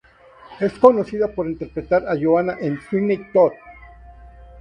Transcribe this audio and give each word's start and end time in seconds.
Es 0.59 0.73
conocida 0.79 1.27
por 1.27 1.45
interpretar 1.47 2.07
a 2.07 2.15
Johanna 2.19 2.57
en 2.59 2.81
"Sweeney 2.89 3.29
Todd". 3.31 3.51